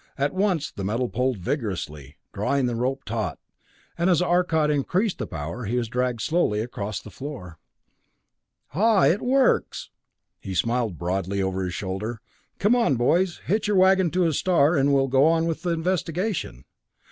[0.17, 3.37] At once the metal pulled vigorously, drawing the rope taut,
[3.95, 7.59] and as Arcot increased the power, he was dragged slowly across the floor.
[8.73, 9.91] "Ah it works."
[10.39, 12.19] He grinned broadly over his shoulder.
[12.57, 15.69] "Come on, boys, hitch your wagon to a star, and we'll go on with the
[15.69, 16.65] investigation.